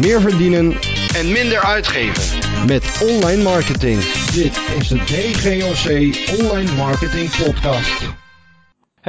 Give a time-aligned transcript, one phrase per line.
[0.00, 0.76] meer verdienen
[1.14, 2.38] en minder uitgeven.
[2.66, 4.02] met online marketing.
[4.32, 8.19] Dit is de DGOC Online Marketing Podcast.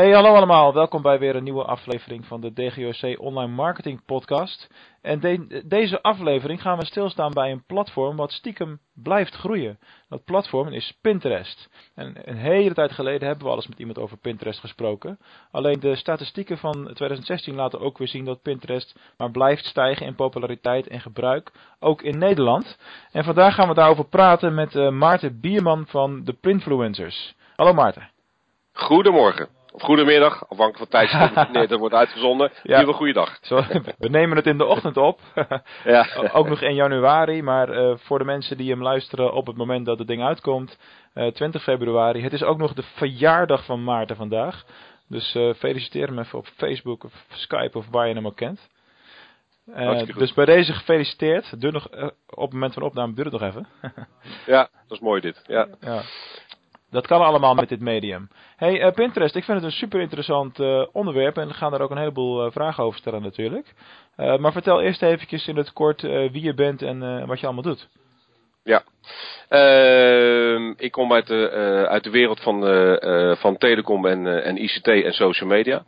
[0.02, 0.74] Hey, hallo allemaal.
[0.74, 4.68] Welkom bij weer een nieuwe aflevering van de DGOC Online Marketing Podcast.
[5.02, 9.80] En de- deze aflevering gaan we stilstaan bij een platform wat stiekem blijft groeien.
[10.10, 11.70] Dat platform is Pinterest.
[11.96, 15.20] En een hele tijd geleden hebben we al eens met iemand over Pinterest gesproken.
[15.52, 20.16] Alleen de statistieken van 2016 laten ook weer zien dat Pinterest maar blijft stijgen in
[20.16, 22.78] populariteit en gebruik, ook in Nederland.
[23.12, 27.36] En vandaag gaan we daarover praten met eh, Maarten Bierman van de Printfluencers.
[27.56, 28.10] Hallo Maarten.
[28.74, 29.61] Goedemorgen.
[29.72, 32.52] Of goedemiddag, afhankelijk van tijdstip wanneer het wordt uitgezonden.
[32.64, 32.80] Ja.
[32.80, 32.94] Ja.
[32.94, 33.38] goeiedag.
[33.42, 33.56] Zo,
[33.98, 35.20] we nemen het in de ochtend op.
[35.84, 36.08] Ja.
[36.34, 39.86] Ook nog in januari, maar eh, voor de mensen die hem luisteren op het moment
[39.86, 40.78] dat het ding uitkomt,
[41.14, 42.22] eh, 20 februari.
[42.22, 44.64] Het is ook nog de verjaardag van Maarten vandaag.
[45.08, 48.70] Dus eh, feliciteer hem even op Facebook of Skype of waar je hem ook kent.
[49.74, 51.52] Eh, dus bij deze gefeliciteerd.
[51.60, 53.68] Nog, eh, op het moment van opname duurt het nog even.
[54.46, 55.42] ja, dat is mooi dit.
[55.48, 55.68] Ja.
[55.80, 56.02] ja.
[56.92, 58.30] Dat kan allemaal met dit medium.
[58.56, 61.82] Hey, eh, Pinterest, ik vind het een super interessant eh, onderwerp en we gaan daar
[61.82, 63.74] ook een heleboel eh, vragen over stellen natuurlijk.
[64.16, 67.88] Maar vertel eerst eventjes in het kort wie je bent en wat je allemaal doet.
[68.64, 68.84] ja.
[69.50, 71.50] Ehm, ik kom uit de,
[71.90, 72.62] uit de wereld van,
[73.38, 75.84] van telecom en, en ICT en social media.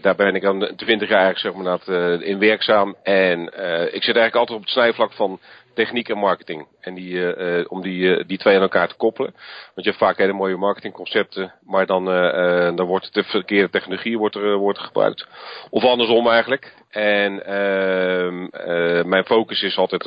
[0.00, 1.88] Daar ben ik aan 20 jaar zeg maar,
[2.22, 2.96] in werkzaam.
[3.02, 3.40] En
[3.92, 5.40] ik zit eigenlijk altijd op het snijvlak van
[5.76, 6.66] techniek en marketing.
[6.80, 9.32] En die, eh, om die, eh, die twee aan elkaar te koppelen.
[9.74, 14.18] Want je hebt vaak hele mooie marketingconcepten, maar dan, eh, dan wordt de verkeerde technologie
[14.18, 15.26] wordt er, wordt gebruikt.
[15.70, 16.74] Of andersom eigenlijk.
[16.90, 20.02] En ehm, eh, mijn focus is altijd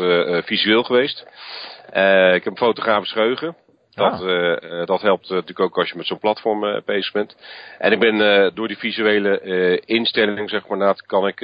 [0.46, 1.26] visueel geweest.
[2.36, 3.56] Ik heb een fotografisch geheugen.
[4.00, 4.30] Dat, Ah.
[4.30, 7.36] eh, eh, dat helpt eh, natuurlijk ook als je met zo'n platform bezig bent.
[7.78, 9.40] En ik ben door die visuele
[9.86, 11.36] instelling, zeg maar, naad, kan ik,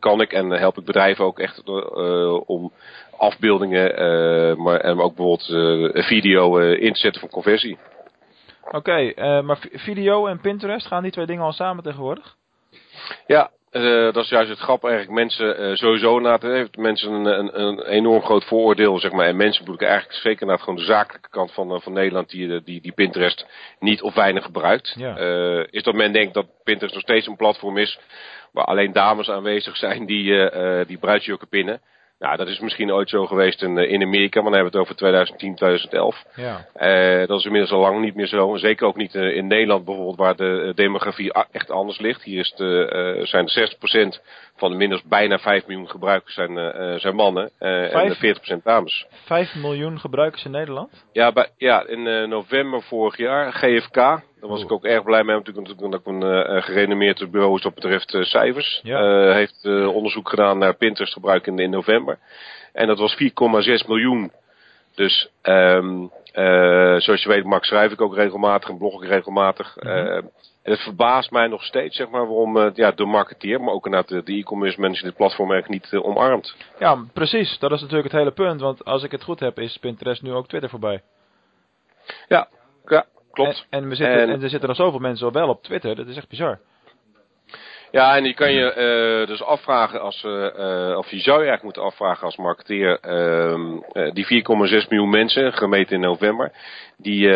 [0.00, 1.62] kan ik en help ik bedrijven ook echt
[2.46, 2.72] om
[3.16, 3.82] afbeeldingen,
[4.62, 5.44] maar en ook bijvoorbeeld
[6.06, 7.78] video eh, in te zetten voor conversie.
[8.70, 9.12] Oké,
[9.42, 12.34] maar vi- video en Pinterest, gaan die twee dingen al samen tegenwoordig?
[13.26, 15.14] Ja, eh, dat is juist het grap eigenlijk.
[15.14, 19.26] Mensen eh, sowieso na heeft mensen een, een, een enorm groot vooroordeel, zeg maar.
[19.26, 22.30] En mensen bedoel ik eigenlijk zeker naar gewoon de zakelijke kant van, eh, van Nederland
[22.30, 23.46] die, die, die Pinterest
[23.78, 24.94] niet of weinig gebruikt.
[24.96, 25.16] Ja.
[25.70, 27.98] Is dat men denkt dat Pinterest nog steeds een platform is
[28.52, 30.50] waar alleen dames aanwezig zijn die,
[30.86, 31.80] die bruidsjurken pinnen.
[32.18, 34.78] Nou, dat is misschien ooit zo geweest in, eh, in Amerika, maar dan hebben we
[34.78, 36.24] het over 2010, 2011.
[36.34, 36.66] Ja.
[36.74, 38.56] Eh, dat is inmiddels al lang niet meer zo.
[38.56, 42.22] Zeker ook niet eh, in Nederland bijvoorbeeld, waar de demografie echt anders ligt.
[42.22, 44.20] Hier is de, zijn de 60%
[44.58, 48.18] van de minstens bijna 5 miljoen gebruikers zijn, eh, eh, zijn mannen eh, en Vijf?
[48.18, 49.06] de 40% dames.
[49.24, 51.04] 5 miljoen gebruikers in Nederland?
[51.12, 55.36] Ja, bij, ja in november vorig jaar, GFK, daar was ik ook erg blij mee,
[55.36, 58.80] natuurlijk omdat ik een gerenommeerd bureau is wat betreft cijfers.
[58.82, 59.32] Ja.
[59.32, 62.18] Heeft onderzoek gedaan naar Pinterest gebruik in, in november.
[62.72, 64.32] En dat was 4,6 miljoen.
[64.98, 69.76] Dus ehm eh, zoals je weet, Max, schrijf ik ook regelmatig en blog ik regelmatig.
[69.76, 69.88] Mhm.
[69.88, 70.16] Eh,
[70.62, 73.84] en het verbaast mij nog steeds, zeg maar, waarom eh, ja, de marketeer, maar ook
[73.84, 76.56] inderdaad de, e-commerce mensen dit platform eigenlijk niet eh, omarmt.
[76.78, 77.58] Ja, precies.
[77.58, 78.60] Dat is natuurlijk het hele punt.
[78.60, 81.02] Want als ik het goed heb, is Pinterest nu ook Twitter voorbij.
[82.28, 82.48] Ja,
[82.86, 83.66] ja klopt.
[83.70, 84.30] En, en, we zitten, en...
[84.30, 85.96] En- er zitten nog zoveel mensen wel op Twitter.
[85.96, 86.58] Dat is echt bizar.
[87.90, 91.48] Ja, en je kan je eh, dus afvragen als, eh, eh, of je zou je
[91.48, 96.52] eigenlijk moeten afvragen als marketeer, ehm, eh, die 4,6 miljoen mensen, gemeten in november,
[96.96, 97.28] die,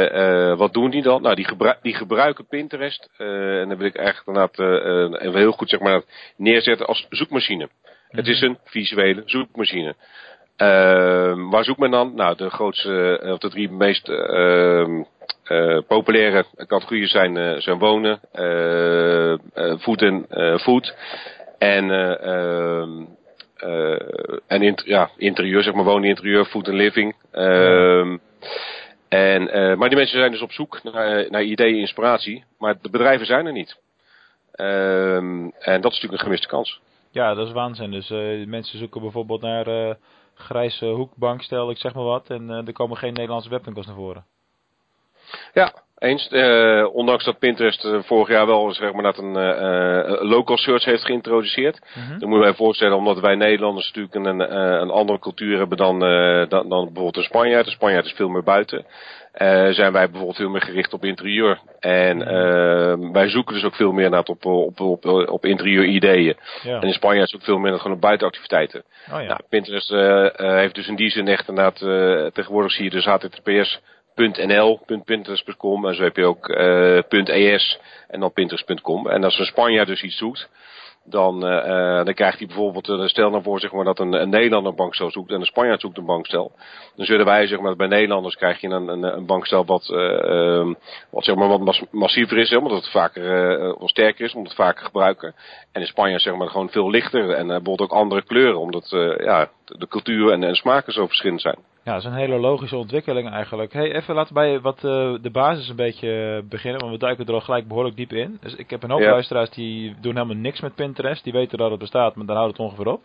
[0.56, 1.22] wat doen die dan?
[1.22, 5.52] Nou, die, gebru- die gebruiken Pinterest, eh, en dan wil ik eigenlijk inderdaad even heel
[5.52, 6.02] goed zeg maar
[6.36, 7.68] neerzetten als zoekmachine.
[8.08, 9.94] Het is een visuele zoekmachine.
[10.62, 12.14] Ehm, waar zoekt men dan?
[12.14, 15.02] Nou, de grootste, eh, of de drie meest ehm,
[15.44, 18.20] eh, populaire categorieën zijn, eh, zijn wonen,
[19.80, 20.26] food en
[20.60, 20.94] food.
[21.58, 23.04] En, eh, ehm,
[23.56, 27.14] eh, en ja, interieur, zeg maar wonen, interieur, food en living.
[29.08, 29.44] En,
[29.78, 32.44] maar die mensen zijn dus op zoek naar, naar ideeën, inspiratie.
[32.58, 33.76] Maar de bedrijven zijn er niet.
[34.52, 36.80] En dat is natuurlijk een gemiste kans.
[37.10, 37.90] Ja, dat is waanzin.
[37.90, 38.08] Dus
[38.46, 39.96] mensen zoeken bijvoorbeeld naar
[40.34, 42.30] grijze hoekbankstel, ik zeg maar wat.
[42.30, 44.24] En eh, er komen geen Nederlandse webwinkels naar voren.
[45.52, 46.28] Ja, eens.
[46.28, 49.32] Eh, ondanks dat Pinterest eh, vorig jaar wel zeg maar, dat een
[50.28, 51.80] local search heeft geïntroduceerd.
[51.94, 52.18] Mhm.
[52.18, 55.98] Dan moeten wij voorstellen, omdat wij Nederlanders natuurlijk een, een, een andere cultuur hebben dan,
[56.48, 57.64] dan, dan bijvoorbeeld een Spanjaard.
[57.64, 58.86] De Spanjaard is veel meer buiten.
[59.32, 61.60] Eh, zijn wij bijvoorbeeld veel meer gericht op interieur.
[61.80, 66.36] En eh, wij zoeken dus ook veel meer naar op, op, op, op interieur ideeën.
[66.62, 66.80] Ja.
[66.80, 68.84] En in Spanje is ook veel meer naar gewoon op buitenactiviteiten.
[69.10, 69.26] Oh ja.
[69.26, 72.90] Nou, Pinterest eh, eh, heeft dus in die zin echt inderdaad, eh, tegenwoordig zie je
[72.90, 76.48] dus https.nl, .pinterest.com en zo heb je ook
[77.28, 79.08] .es en dan pinterest.com.
[79.08, 80.48] En als een Spanjaard dus iets zoekt,
[81.04, 84.28] dan, uh, dan krijgt hij bijvoorbeeld, uh, stel nou voor zeg maar, dat een, een
[84.28, 86.52] Nederlander een bankstel zoekt en een Spanjaard zoekt een bankstel.
[86.96, 90.74] Dan zullen wij zeg maar, bij Nederlanders krijg je een, een, een bankstel wat, uh,
[91.10, 94.84] wat, zeg maar, wat massiever is, omdat het vaker, wat sterker is, omdat het vaker
[94.84, 95.34] gebruiken.
[95.72, 98.88] En in Spanje zeg maar, gewoon veel lichter en bijvoorbeeld ook andere kleuren, omdat
[99.18, 101.58] ja, de cultuur en, en smaken zo verschillend zijn.
[101.84, 103.72] Ja, dat is een hele logische ontwikkeling eigenlijk.
[103.72, 107.34] Hey, even laten wij wat uh, de basis een beetje beginnen, want we duiken er
[107.34, 108.38] al gelijk behoorlijk diep in.
[108.40, 109.10] Dus ik heb een hoop ja.
[109.10, 111.24] luisteraars die doen helemaal niks met Pinterest.
[111.24, 113.04] Die weten dat het bestaat, maar dan houdt het ongeveer op.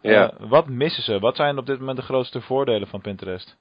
[0.00, 0.32] Ja.
[0.40, 1.18] Uh, wat missen ze?
[1.18, 3.56] Wat zijn op dit moment de grootste voordelen van Pinterest?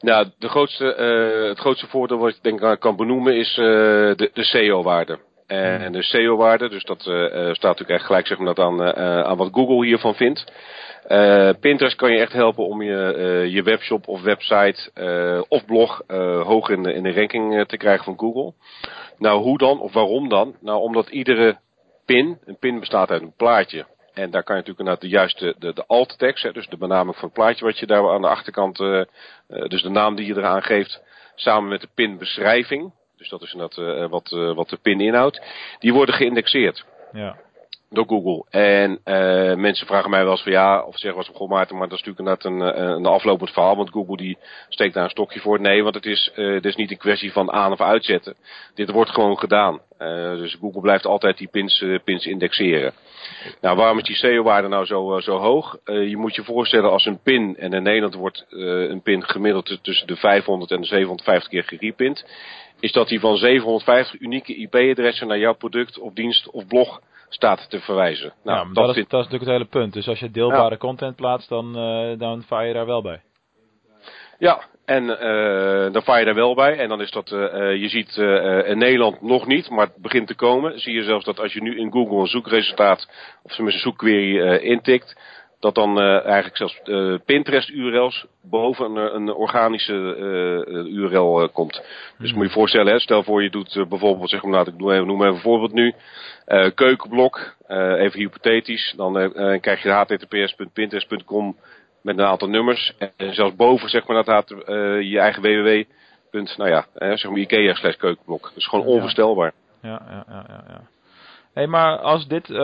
[0.00, 4.44] Nou, de grootste, uh, het grootste voordeel wat ik denk kan benoemen is de, de
[4.44, 5.18] SEO-waarde.
[5.48, 9.52] En de SEO-waarde, dus dat staat natuurlijk echt gelijk zeg maar, dat aan, aan wat
[9.52, 10.52] Google hiervan vindt.
[11.08, 15.64] Uh, Pinterest kan je echt helpen om je, uh, je webshop of website uh, of
[15.64, 16.02] blog
[16.42, 18.52] hoog in de, in de ranking te krijgen van Google.
[19.18, 20.56] Nou, hoe dan of waarom dan?
[20.60, 21.58] Nou, omdat iedere
[22.04, 23.86] pin, een pin bestaat uit een plaatje.
[24.14, 27.16] En daar kan je natuurlijk naar de juiste, de, de alt tekst, dus de benaming
[27.16, 28.76] van het plaatje wat je daar aan de achterkant,
[29.46, 31.02] dus de naam die je eraan geeft,
[31.34, 35.42] samen met de pinbeschrijving, dus dat is inderdaad wat, wat de pin inhoudt,
[35.78, 36.84] die worden geïndexeerd.
[37.12, 37.36] Ja
[37.90, 38.44] door Google.
[38.50, 41.88] En uh, mensen vragen mij wel eens van ja, of zeggen wat goh Maarten, maar
[41.88, 44.38] dat is natuurlijk inderdaad een, een aflopend verhaal, want Google die
[44.68, 45.60] steekt daar een stokje voor.
[45.60, 48.34] Nee, want het is, uh, het is niet een kwestie van aan of uitzetten.
[48.74, 49.80] Dit wordt gewoon gedaan.
[49.98, 52.92] Uh, dus Google blijft altijd die pins, pins indexeren.
[53.60, 55.78] Nou, waarom is die SEO-waarde nou zo, zo hoog?
[55.84, 60.06] je moet je voorstellen als een pin, en in Nederland wordt een pin gemiddeld tussen
[60.06, 62.24] de 500 en de 750 keer gerepint,
[62.80, 67.70] is dat die van 750 unieke IP-adressen naar jouw product of dienst of blog staat
[67.70, 68.32] te verwijzen.
[68.44, 69.92] Nou, ja, dat, dat, is, dat, is, natuurlijk het hele punt.
[69.92, 73.22] Dus als je deelbare content plaatst, dan, uh, dan vaar je daar wel bij.
[74.38, 76.78] Ja, en uh, dan vaar je daar wel bij.
[76.78, 77.40] En dan is dat, uh,
[77.76, 78.16] je ziet
[78.66, 80.78] in Nederland nog niet, maar het begint te komen.
[80.78, 83.08] Zie je zelfs dat als je nu in Google een zoekresultaat,
[83.42, 85.20] of tenminste een zoekquery intikt,
[85.60, 91.82] dat dan uh, eigenlijk zelfs uh, Pinterest URL's boven een, een organische uh, URL komt.
[92.18, 94.76] Dus moet je je voorstellen, hè, stel voor je doet bijvoorbeeld, zeg maar, laat ik
[94.78, 95.94] noem even, noem even een voorbeeld nu,
[96.74, 101.56] keukenblok, even hypothetisch, dan krijg je https.pinterest.com
[102.02, 104.48] met een aantal nummers en zelfs boven zeg maar dat
[105.04, 105.82] je eigen www.
[106.56, 108.50] nou ja, zeg maar Ikea slash keukenblok.
[108.54, 109.52] Dus gewoon onvoorstelbaar.
[109.82, 110.64] Ja, ja, ja, ja.
[110.68, 110.80] ja
[111.58, 112.56] hey, maar als dit uh,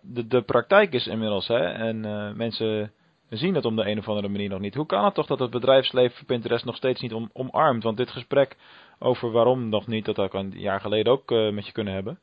[0.00, 2.92] de, de praktijk is inmiddels, hè, en uh, mensen
[3.28, 4.74] zien het om de een of andere manier nog niet.
[4.74, 7.82] Hoe kan het toch dat het bedrijfsleven Pinterest nog steeds niet om, omarmt?
[7.82, 8.56] Want dit gesprek
[8.98, 11.94] over waarom nog niet, dat had ik een jaar geleden ook uh, met je kunnen
[11.94, 12.18] hebben.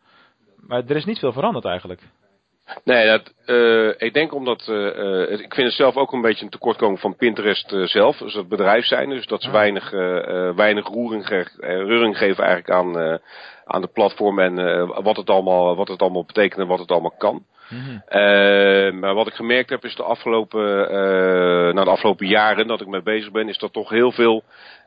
[0.56, 2.02] Maar er is niet veel veranderd eigenlijk.
[2.84, 6.52] Nee, dat, uh, ik denk omdat, uh, ik vind het zelf ook een beetje een
[6.52, 9.92] tekortkoming van Pinterest zelf, dus het bedrijf zijn, dus dat ze weinig,
[10.56, 13.20] weinig roering, roering geven eigenlijk aan,
[13.66, 17.16] aan de platform en wat, het allemaal, wat het allemaal betekent en wat het allemaal
[17.18, 17.46] kan.
[17.70, 18.04] Mm
[19.00, 20.64] maar wat ik gemerkt heb is de afgelopen,
[21.76, 24.44] na de afgelopen jaren dat ik mee bezig ben, is dat toch heel veel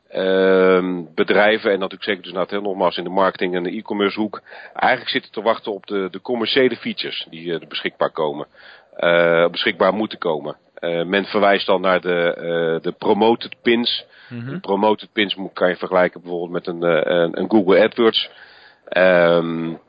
[1.15, 4.41] bedrijven, en natuurlijk zeker dus nou, heel nogmaals in de marketing en de e-commerce hoek,
[4.73, 8.47] eigenlijk zitten te wachten op de, de commerciële features die uh, er beschikbaar komen.
[8.97, 10.57] Uh, beschikbaar moeten komen.
[10.79, 14.05] Uh, men verwijst dan naar de, de promoted pins.
[14.29, 14.59] Mm -hmm.
[14.59, 16.81] Promoted pins kan je vergelijken bijvoorbeeld met een,
[17.11, 18.29] een, een Google AdWords.
[18.97, 19.79] Um,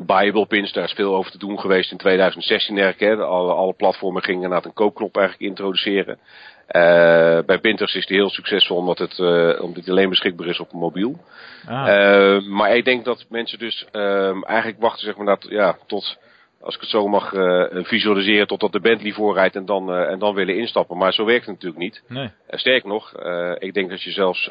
[0.00, 3.18] Bible pins, daar is veel over te doen geweest in 2016 eigenlijk.
[3.18, 3.24] Hè.
[3.24, 6.18] Alle, alle platformen gingen inderdaad een koopknop eigenlijk introduceren.
[6.66, 10.72] Uh, bij Pinterest is die heel succesvol omdat het, uh, omdat alleen beschikbaar is op
[10.72, 11.18] mobiel.
[11.66, 11.88] Ah.
[11.88, 16.18] Uh, maar ik denk dat mensen dus ehm, eigenlijk wachten zeg maar, dat, ja, tot,
[16.60, 17.30] als ik het zo mag
[17.70, 20.96] visualiseren, totdat de Bentley voorrijdt en dan, en dan willen instappen.
[20.96, 22.02] Maar zo werkt het natuurlijk niet.
[22.08, 22.30] Nee.
[22.48, 23.12] sterker nog,
[23.58, 24.50] ik denk dat je zelfs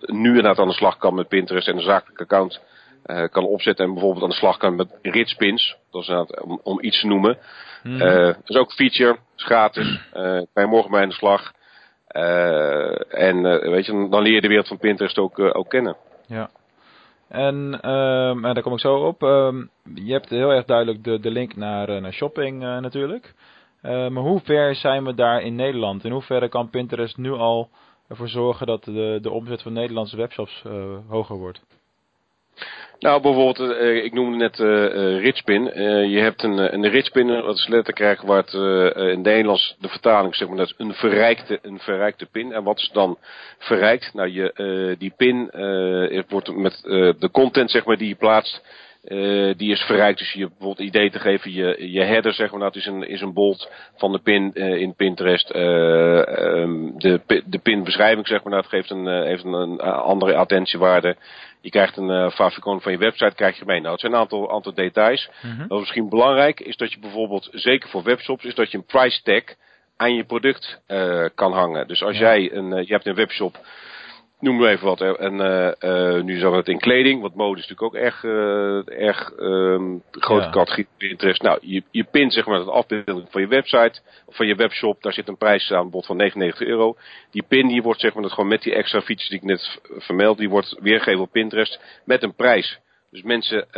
[0.00, 2.60] nu inderdaad aan de slag kan met Pinterest en een zakelijk account
[3.06, 5.76] kan opzetten en bijvoorbeeld aan de slag kan met Ritspins.
[5.90, 7.38] Dat is om, om iets te noemen.
[7.82, 7.98] Mm.
[7.98, 10.00] dat is ook een feature, is gratis.
[10.14, 11.52] Uh, kan je morgen bij aan de slag.
[13.08, 15.96] En weet je, dan leer je de wereld van Pinterest ook, ook kennen.
[16.26, 16.50] Ja.
[17.28, 19.22] En, um, en daar kom ik zo op.
[19.22, 23.34] Um, je hebt heel erg duidelijk de, de link naar, naar shopping natuurlijk.
[23.82, 26.04] maar hoe ver zijn we daar in Nederland?
[26.04, 27.68] In hoeverre kan Pinterest nu al
[28.08, 30.64] ervoor zorgen dat de, de omzet van Nederlandse webshops
[31.08, 31.60] hoger wordt?
[32.98, 35.64] Nou, bijvoorbeeld, uh, ik noemde net uh, uh, Ritspin.
[36.10, 40.34] je hebt een, een Ritspin, dat is letterlijk waar het in het Nederlands de vertaling
[40.34, 42.52] zeg maar, dat is een verrijkte, een verrijkte pin.
[42.52, 43.18] En wat is dan
[43.58, 44.14] verrijkt?
[44.14, 45.50] Nou, je, die pin
[46.28, 46.80] wordt met
[47.18, 48.62] de content zeg maar, die je plaatst,
[49.56, 50.18] die is verrijkt.
[50.18, 53.20] Dus je bijvoorbeeld idee te geven, je, je header zeg maar, dat is een, is
[53.20, 55.50] een bold van de pin in Pinterest.
[55.50, 61.16] Ehm, de, de pin beschrijving zeg maar, dat geeft een, heeft een, een andere attentiewaarde.
[61.66, 63.80] Je krijgt een uh, favicon van je website, krijg je mee.
[63.80, 65.28] Nou, het zijn een aantal, aantal details.
[65.42, 65.66] Mhm.
[65.66, 69.22] Wat misschien belangrijk is dat je bijvoorbeeld, zeker voor webshops, is dat je een price
[69.22, 69.42] tag
[69.96, 71.86] aan je product uh, kan hangen.
[71.86, 72.20] Dus als Ja.
[72.20, 73.58] jij een, uh, je hebt een webshop,
[74.40, 77.68] noem maar even wat, en uh, nu zeggen we het in kleding, want mode is
[77.68, 78.24] natuurlijk ook erg,
[78.84, 80.50] erg um, grote Ja.
[80.50, 81.42] categorie interest.
[81.42, 85.02] Nou, je, je pint zeg maar het afbeelding van je website, of van je webshop,
[85.02, 86.96] daar zit een prijs aan bod van 99 euro.
[87.30, 89.80] Die pin die wordt zeg maar dat gewoon met die extra features die ik net
[89.98, 92.78] vermeld, die wordt weergegeven op Pinterest met een prijs.
[93.10, 93.70] Dus mensen,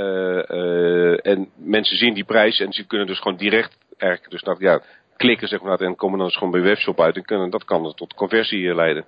[1.23, 4.83] en mensen zien die prijs en ze kunnen dus gewoon direct eigenlijk, dus nou, ja,
[5.17, 7.65] klikken zeg maar, en komen dan dus gewoon bij je webshop uit en kunnen, dat
[7.65, 9.05] kan tot conversie leiden.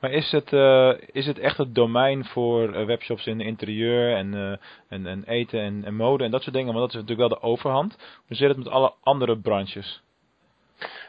[0.00, 4.32] Maar is het, uh, is het echt het domein voor uh, webshops in interieur en,
[4.32, 4.56] uh,
[4.88, 6.72] en, en eten en, en, mode en dat soort dingen?
[6.72, 7.96] Want dat is natuurlijk wel de overhand.
[8.26, 10.02] Hoe zit het met alle andere branches?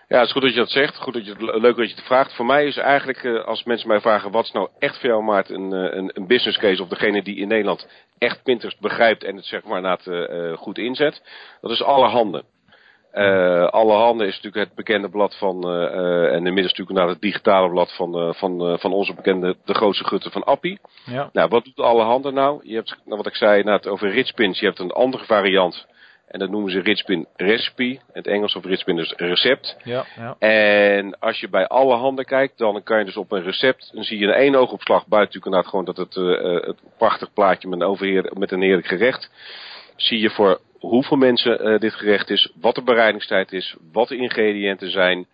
[0.08, 0.98] Ja, het is goed dat je dat zegt.
[0.98, 2.36] Goed dat je leuk dat je het vraagt.
[2.36, 5.50] Voor mij is eigenlijk, als mensen mij vragen wat is nou echt voor jou Maart
[5.50, 9.46] een, een, een business case of degene die in Nederland echt Pinterest begrijpt en het
[9.46, 11.22] zeg maar na het goed inzet.
[11.62, 12.44] Dat is alle handen.
[13.14, 17.08] Uh, alle handen is natuurlijk het bekende blad van, uh, uh, en inmiddels natuurlijk naar
[17.08, 20.80] het digitale blad van, van, van onze bekende, de grootste gutter van Appie.
[21.06, 21.30] Ja.
[21.34, 22.60] Nou, wat doet alle handen nou?
[22.64, 25.88] Je hebt, nou wat ik zei net over Ritspins, je hebt een andere variant.
[26.28, 27.84] En dat noemen ze Ritspin Recipe.
[27.84, 29.78] In het Engels of Ritspin dus recept.
[29.84, 30.36] Ja, ja.
[30.40, 34.04] En als je bij alle handen kijkt, dan kan je dus op een recept, dan
[34.04, 36.16] zie je in één oogopslag buiten natuurlijk gewoon dat het,
[36.66, 39.32] het prachtig plaatje met een, overheer, met een heerlijk gerecht.
[39.96, 40.60] Zie je voor
[40.90, 45.28] hoeveel mensen uh, dit gerecht is, wat de bereidingstijd is, wat de ingrediënten zijn.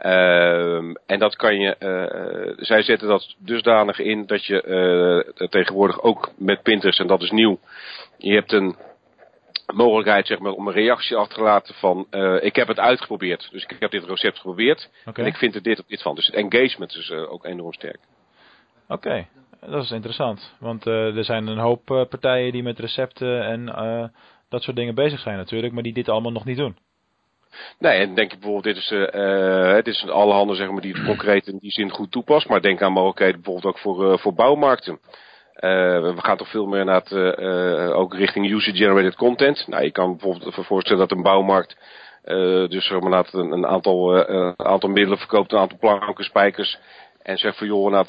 [0.00, 6.30] Uh, en dat kan je, uh, zij zetten dat dusdanig in dat je tegenwoordig ook
[6.38, 7.58] met Pinterest, en dat is nieuw,
[8.18, 8.76] je hebt een
[9.72, 13.48] mogelijkheid zeg maar, om een reactie af te laten van uh, ik heb het uitgeprobeerd.
[13.50, 15.24] Dus ik heb dit recept geprobeerd okay.
[15.24, 16.14] en ik vind er dit of dit van.
[16.14, 17.98] Dus het engagement is uh, ook enorm sterk.
[18.88, 19.28] Oké, okay.
[19.70, 20.54] dat is interessant.
[20.58, 23.68] Want uh, er zijn een hoop partijen die met recepten en
[24.50, 26.76] dat soort dingen bezig zijn natuurlijk, maar die dit allemaal nog niet doen.
[27.78, 30.92] Nee, en denk je bijvoorbeeld, dit is, uh, het is alle handen zeg maar, die
[30.92, 32.48] het concreet in die zin goed toepast.
[32.48, 34.92] Maar denk aan mogelijkheden bijvoorbeeld ook voor, uh, voor bouwmarkten.
[34.92, 37.12] Uh, we gaan toch veel meer naar het,
[37.92, 39.66] ook richting user-generated content.
[39.66, 41.76] Nou, je kan bijvoorbeeld voorstellen dat een bouwmarkt
[42.68, 44.26] dus zeg maar, een, een aantal,
[44.56, 46.78] aantal middelen verkoopt, een aantal planken, spijkers.
[47.22, 48.06] En zegt van joh, nou,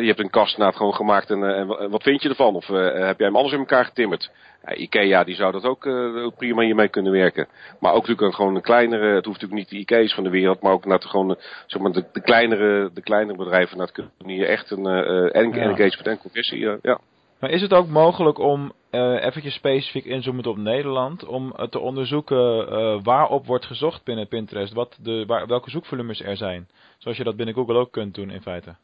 [0.00, 2.54] je hebt een kast nou, gewoon gemaakt en, en wat vind je ervan?
[2.54, 4.30] Of heb jij hem anders in elkaar getimmerd?
[4.66, 7.48] Ja, Ikea die zou dat ook uh, prima hiermee kunnen werken.
[7.80, 10.62] Maar ook natuurlijk gewoon een kleinere, het hoeft natuurlijk niet de Ikea's van de wereld,
[10.62, 11.36] maar ook naar de, gewoon,
[11.66, 13.76] zeg maar, de, de, kleinere, de kleinere bedrijven.
[13.76, 17.00] Nou, kunnen hier echt een uh, engagement en conversie, ja.
[17.44, 21.78] Maar is het ook mogelijk om, uh, eventjes specifiek inzoomen op Nederland, om uh, te
[21.78, 26.68] onderzoeken uh, waarop wordt gezocht binnen Pinterest, wat de, waar, welke zoekvolumes er zijn?
[26.98, 28.74] Zoals je dat binnen Google ook kunt doen in feite.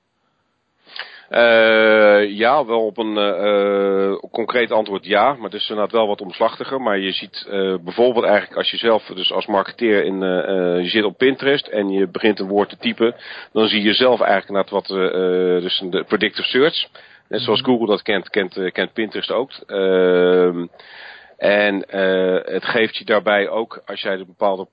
[2.29, 6.81] Ja, wel op een concreet antwoord ja, maar het is inderdaad wel wat omslachtiger.
[6.81, 7.47] Maar je ziet
[7.85, 10.21] bijvoorbeeld eigenlijk als je zelf, dus als marketeer, in,
[10.83, 13.15] je zit op Pinterest en je begint een woord te typen,
[13.53, 14.99] dan zie je zelf eigenlijk inderdaad wat,
[15.63, 16.89] dus de predictive search.
[17.31, 19.51] Net zoals Google dat kent, kent, kent Pinterest ook.
[19.67, 20.67] Ehm,
[21.37, 21.85] en
[22.45, 24.69] het geeft je daarbij ook, als jij de bepaalde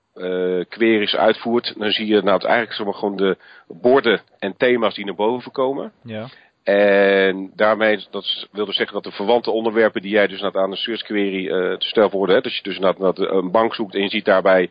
[0.68, 3.36] queries uitvoert, dan zie je nou het eigenlijk gewoon de
[3.66, 5.92] borden en thema's die naar boven komen.
[6.02, 6.28] Ja.
[6.68, 10.76] En daarmee, dat wil dus zeggen dat de verwante onderwerpen die jij dus aan een
[10.76, 14.02] search query uh, te stellen worden, hè, dat je dus naar een bank zoekt en
[14.02, 14.68] je ziet daarbij uh,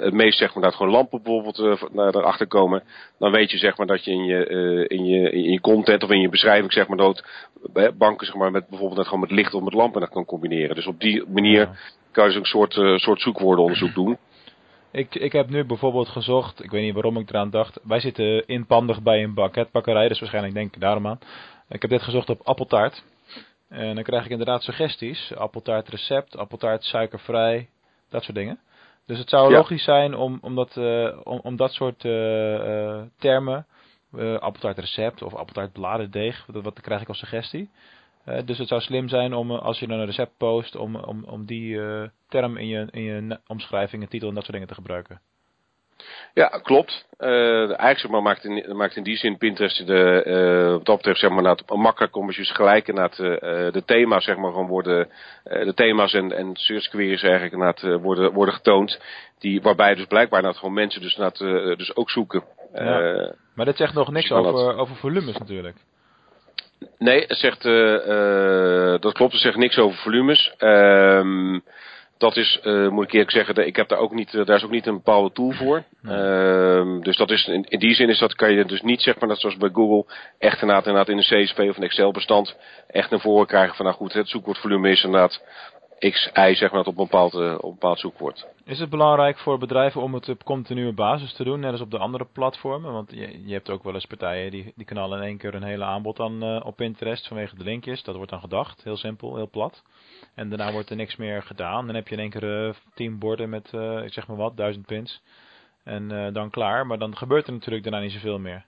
[0.00, 2.82] het meest zeg maar dat gewoon lampen bijvoorbeeld uh, naar erachter komen,
[3.18, 4.46] dan weet je zeg maar dat je in je,
[4.88, 7.24] in je, in je content of in je beschrijving zeg maar dat
[7.98, 10.74] banken zeg maar met bijvoorbeeld net gewoon met licht of met lampen dat kan combineren.
[10.74, 11.72] Dus op die manier Ja.
[12.12, 14.18] kan je een soort, soort zoekwoordenonderzoek doen.
[14.92, 17.80] Ik, ik heb nu bijvoorbeeld gezocht, ik weet niet waarom ik eraan dacht.
[17.82, 21.18] Wij zitten inpandig bij een banketbakkerij, dus waarschijnlijk denk ik daarom aan.
[21.68, 23.02] Ik heb dit gezocht op appeltaart.
[23.68, 25.32] En dan krijg ik inderdaad suggesties.
[25.34, 27.68] Appeltaart recept, appeltaart suikervrij,
[28.10, 28.58] dat soort dingen.
[29.06, 29.56] Dus het zou Ja.
[29.56, 33.66] logisch zijn om, om, dat, eh, om, om dat soort eh, eh, termen,
[34.16, 37.70] eh appeltaart recept of appeltaart bladerdeeg, wat, wat krijg ik als suggestie.
[38.44, 41.80] Dus het zou slim zijn om, als je een recept post, om, om, om die
[42.28, 45.20] term in je, in je omschrijving, en titel en dat soort dingen te gebruiken.
[46.34, 47.06] Ja, klopt.
[47.16, 51.30] Eh, eigenlijk maakt, in, maakt in die zin Pinterest de, eh, wat dat betreft zeg
[51.30, 55.08] maar, het makkelijk om gelijk inderdaad, eh, de thema's zeg maar, gewoon worden,
[55.44, 59.00] eh, de thema's en, en search queries eigenlijk inderdaad, eh, worden, worden getoond.
[59.38, 62.44] Die, waarbij dus blijkbaar dat gewoon mensen dus, eh, dus ook zoeken.
[62.74, 63.34] Ja.
[63.54, 65.76] Maar dit zegt nog niks Misschien kan over, over volumes natuurlijk.
[66.98, 67.62] Nee, het zegt,
[69.02, 69.32] dat klopt.
[69.32, 70.54] Het zegt niks over volumes.
[70.58, 71.58] Ehm
[72.20, 74.70] dat is, uh, moet ik eerlijk zeggen, ik heb daar ook niet, daar is ook
[74.70, 75.84] niet een bepaalde tool voor.
[76.02, 79.18] Uh, dus dat is, in, in, die zin is dat, kan je dus niet, zeg
[79.18, 82.56] maar, dat zoals bij Google, echt inderdaad, inderdaad in een CSV of een Excel bestand,
[82.86, 85.42] echt naar voren krijgen van, nou goed, het zoekwoordvolume is inderdaad
[86.00, 88.46] X, Y, zeg maar, op een bepaald, uh, op bepaald zoekwoord.
[88.64, 91.90] Is het belangrijk voor bedrijven om het op continue basis te doen, net als op
[91.90, 92.92] de andere platformen?
[92.92, 95.62] Want je, je hebt ook wel eens partijen die, die knallen in één keer een
[95.62, 98.02] hele aanbod aan uh, op Pinterest vanwege de linkjes.
[98.02, 99.82] Dat wordt dan gedacht, heel simpel, heel plat.
[100.34, 101.86] En daarna wordt er niks meer gedaan.
[101.86, 103.72] Dan heb je in één keer uh, tien borden met,
[104.04, 105.22] ik zeg maar wat, duizend pins.
[105.84, 106.86] En dan klaar.
[106.86, 108.64] Maar dan gebeurt er natuurlijk daarna niet zoveel meer.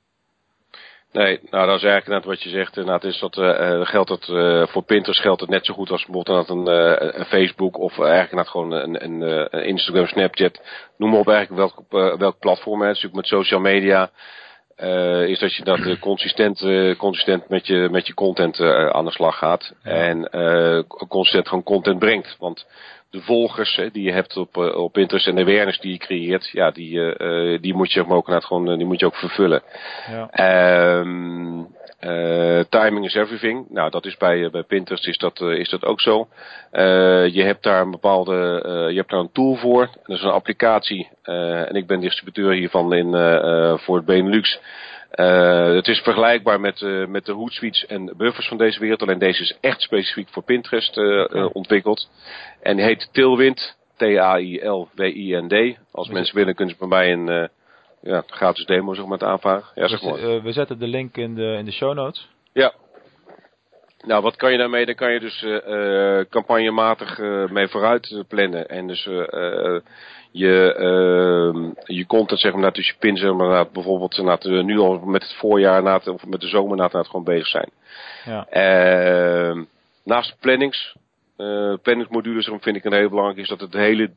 [1.12, 2.76] Nee, nou dat is eigenlijk net wat je zegt.
[2.76, 6.06] Inderdaad is dat, uh, geldt het, uh, voor Pinterest geldt het net zo goed als
[6.06, 10.60] bijvoorbeeld een, uh, een Facebook of eigenlijk net gewoon een, een, een, Instagram, Snapchat.
[10.96, 12.80] Noem maar op eigenlijk welk, welk platform.
[12.80, 12.86] Hè.
[12.86, 14.10] natuurlijk met social media
[15.26, 16.66] is dat je dat consistent,
[16.96, 19.74] consistent met je, met je content aan de slag gaat.
[19.82, 20.30] En
[21.08, 22.36] consistent gewoon content brengt.
[22.38, 22.66] Want
[23.12, 26.48] de volgers hè, die je hebt op, op Pinterest en de awareness die je creëert,
[26.48, 29.62] ja, die, die moet je ook, gewoon, die moet je ook vervullen.
[30.10, 30.98] Ja.
[31.00, 31.66] Um,
[32.68, 33.66] timing is everything.
[33.68, 36.28] Nou, dat is bij, bij Pinterest is dat, is dat ook zo.
[37.26, 38.32] je hebt daar een bepaalde,
[38.90, 39.88] je hebt daar een tool voor.
[40.06, 41.08] Dat is een applicatie.
[41.22, 43.10] en ik ben distributeur hiervan in,
[43.78, 44.60] voor het Benelux.
[45.16, 49.02] Uh, het is vergelijkbaar met, uh, met de Hootsuites en buffers van deze wereld.
[49.02, 51.42] Alleen deze is echt specifiek voor Pinterest uh, okay.
[51.42, 52.08] ontwikkeld.
[52.62, 53.80] En die heet Tailwind.
[53.96, 55.78] T-A-I-L-W-I-N-D.
[55.92, 57.48] Als we mensen willen kunnen ze bij mij een
[58.02, 59.70] ja, gratis demo zeg maar, aanvragen.
[59.74, 60.42] Ja, zeg maar.
[60.42, 62.28] we zetten de link in de, in de show notes.
[62.52, 62.72] Ja.
[64.04, 64.86] Nou, wat kan je daarmee?
[64.86, 65.46] Daar kan je dus
[66.30, 67.18] campagnematig
[67.50, 68.68] mee vooruit plannen.
[68.68, 69.08] En dus
[70.32, 74.98] je, uh, je content, zeg maar, dus je pin, zeg maar, bijvoorbeeld uh, nu al
[74.98, 77.70] met het voorjaar na of met de zomer na het gewoon bezig zijn.
[78.24, 78.46] Ja.
[78.52, 79.62] Uh,
[80.04, 80.96] naast plannings,
[81.38, 84.10] uh, planningsmodules vind ik een heel belangrijk is dat het hele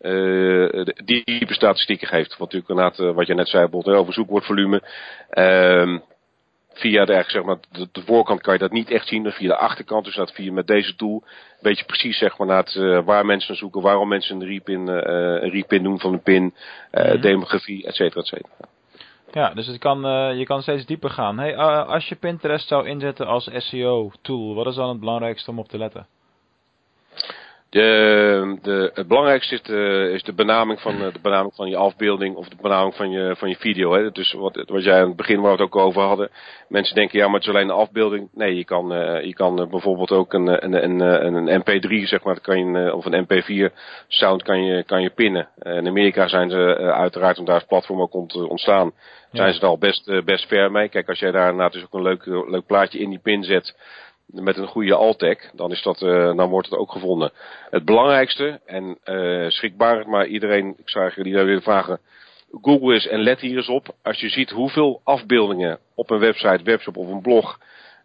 [0.00, 2.30] uh, diepe statistieken geeft.
[2.30, 4.82] Wat natuurlijk inderdaad, uh, wat je net zei, bijvoorbeeld over zoekwoordvolume.
[6.78, 9.48] Via de, zeg maar, de, de, voorkant kan je dat niet echt zien, dan via
[9.48, 10.04] de achterkant.
[10.04, 11.24] Dus dat via met deze tool
[11.60, 14.80] weet je precies zeg maar, naar het, uh, waar mensen zoeken, waarom mensen een repin,
[14.80, 14.94] uh,
[15.42, 16.42] een repin doen van een pin,
[16.92, 17.20] uh, mm -hmm.
[17.20, 18.68] demografie, et cetera, et cetera.
[19.32, 20.00] Ja, dus het kan,
[20.36, 21.38] je kan steeds dieper gaan.
[21.38, 25.68] Hey, als je Pinterest zou inzetten als SEO-tool, wat is dan het belangrijkste om op
[25.68, 26.06] te letten?
[27.70, 32.36] De, de, het belangrijkste is de, is de, benaming van, de benaming van je afbeelding
[32.36, 33.92] of de benaming van je, van je video.
[33.92, 34.10] Hè.
[34.10, 36.30] Dus wat, wat jij aan het begin waar we het ook over hadden.
[36.68, 38.28] Mensen denken, ja, maar het is alleen een afbeelding.
[38.32, 42.22] Nee, je kan, uh, je kan uh, bijvoorbeeld ook een, een, een, een, MP3, zeg
[42.22, 43.74] maar, kan je, of een MP4
[44.08, 45.48] sound kan je, kan je pinnen.
[45.62, 48.92] In Amerika zijn ze uiteraard, om daar het platform ook ont, ontstaan,
[49.32, 49.52] zijn ja.
[49.52, 50.88] ze er al best, best ver mee.
[50.88, 53.74] Kijk, als jij daar inderdaad dus ook een leuk, leuk plaatje in die pin zet
[54.32, 57.32] met een goede Altec, dan, is dat, uh, dan wordt het ook gevonden.
[57.70, 62.00] Het belangrijkste, en uh, schrikbaar, maar iedereen, ik zou eigenlijk iedereen willen vragen,
[62.62, 66.64] Google is en let hier eens op, als je ziet hoeveel afbeeldingen op een website,
[66.64, 67.58] webshop of een blog,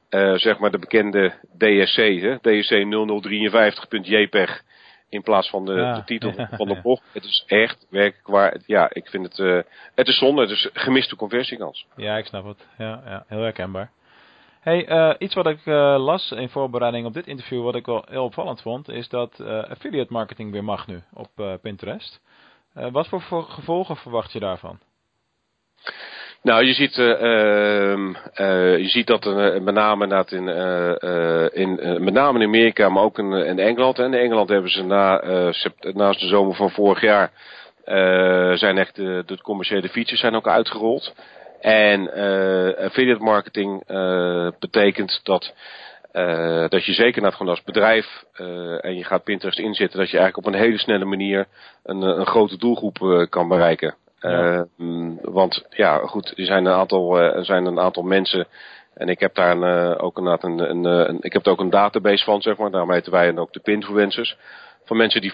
[0.09, 4.61] uh, zeg maar de bekende DSC, hè, DSC 0053.jpg,
[5.09, 7.01] in plaats van de, ja, de titel van de blog.
[7.13, 8.57] Het is echt werkelijk waar.
[8.65, 10.41] Ja, ik vind het, het is zonde.
[10.41, 11.85] Het is gemiste conversiekans.
[11.95, 12.67] Ja, ik snap het.
[12.77, 13.91] Ja, ja heel herkenbaar.
[14.63, 18.05] Hey, uh, iets wat ik uh, las in voorbereiding op dit interview, wat ik wel
[18.09, 22.21] heel opvallend vond, is dat uh, affiliate marketing weer mag nu op Pinterest.
[22.91, 24.79] wat voor, gevolgen verwacht je daarvan?
[26.41, 28.07] Nou, je ziet, ehm,
[28.77, 29.25] je ziet dat
[29.61, 30.47] met name in,
[31.53, 33.99] in, met name in Amerika, maar ook in, in Engeland.
[33.99, 35.21] En in Engeland hebben ze na,
[35.93, 37.31] naast de zomer van vorig jaar,
[38.57, 41.13] zijn echt de, de commerciële features zijn ook uitgerold.
[41.63, 45.53] En uh, affiliate marketing uh, betekent dat,
[46.13, 48.23] uh, dat je zeker naar gewoon als bedrijf
[48.79, 51.47] en je gaat Pinterest inzetten, dat je eigenlijk op een hele snelle manier
[51.83, 53.95] een, een grote doelgroep kan bereiken.
[54.19, 54.65] Ja.
[55.21, 58.47] want ja, goed, er zijn een aantal, er zijn een aantal mensen
[58.93, 61.69] en ik heb daar een, ook een, een, een, een, ik heb er ook een
[61.69, 62.71] database van, zeg maar.
[62.71, 64.37] Daarom heten wij ook de pinfluencers.
[64.85, 65.33] Van mensen die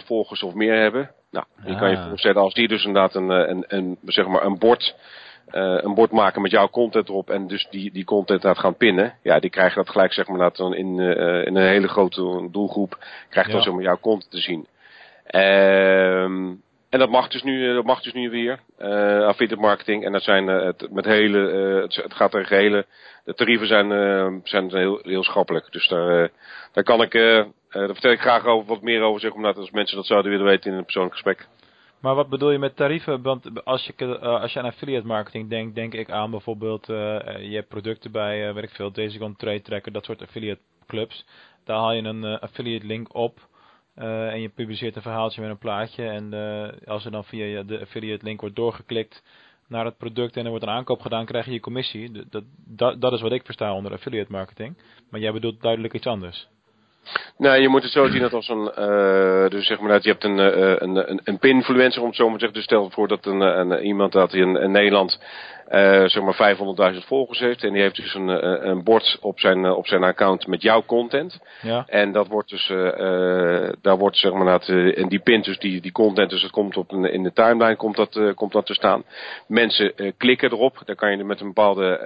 [0.00, 1.10] 500.000 volgers of meer hebben.
[1.30, 4.58] Nou, je kan je voorstellen als die dus inderdaad een, een, een, zeg maar een
[4.58, 5.00] bord uh,
[5.52, 9.14] een bord maken met jouw content erop en dus die, die content aan gaan pinnen.
[9.22, 12.98] Ja, die krijgen dat gelijk zeg maar dan in, uh, in een hele grote doelgroep
[13.28, 13.64] krijgt dan ja.
[13.64, 14.66] zeg maar jouw content te zien.
[15.34, 16.62] Um,
[16.92, 18.60] en dat mag dus nu, dat mag dus nu weer.
[18.80, 20.04] Uh, affiliate marketing.
[20.04, 22.86] En dat zijn uh, het, met hele, uh, het, het, gaat tegen hele.
[23.24, 23.88] De tarieven zijn,
[24.44, 25.72] zijn heel, heel schappelijk.
[25.72, 26.30] Dus daar,
[26.72, 29.96] daar kan ik, daar vertel ik graag over, wat meer over zeg, omdat als mensen
[29.96, 31.46] dat zouden willen weten in een persoonlijk gesprek.
[32.02, 33.22] Maar wat bedoel je met tarieven?
[33.22, 36.96] Want als je, uh, als je aan affiliate marketing denkt, denk ik aan bijvoorbeeld, uh,
[37.38, 41.26] je hebt producten bij, uh, weet ik veel, Trade Tracker, dat soort affiliate clubs.
[41.64, 43.48] Daar haal je een affiliate link op
[43.94, 46.08] en je publiceert een verhaaltje met een plaatje.
[46.08, 46.32] En
[46.86, 49.22] als er dan via de affiliate link wordt doorgeklikt
[49.68, 52.26] naar het product en er wordt een aankoop gedaan, krijg je je commissie.
[52.30, 54.76] Dat, dat, dat is wat ik versta onder affiliate marketing.
[55.10, 56.48] Maar jij bedoelt duidelijk iets anders.
[57.36, 60.10] Nou, je moet het zo zien dat als een, uh, dus zeg maar dat je
[60.10, 62.58] hebt een, uh, een, een, een pinfluencer om het zo maar te zeggen.
[62.58, 65.18] Dus stel voor dat een, een, iemand dat in, in Nederland
[65.70, 66.56] uh, zeg maar
[66.94, 67.64] 500.000 volgers heeft.
[67.64, 70.62] En die heeft dus een, eh, een bord op zijn, eh, op zijn account met
[70.62, 71.40] jouw content.
[71.62, 71.84] Ja.
[71.86, 75.80] En dat wordt dus, uh, daar wordt zeg maar, dat, en die pint dus die,
[75.80, 78.74] die content, dus het komt op een, in de timeline komt dat, komt dat te
[78.74, 79.04] staan.
[79.46, 80.82] Mensen klikken erop.
[80.84, 81.96] Dan kan je met een bepaalde,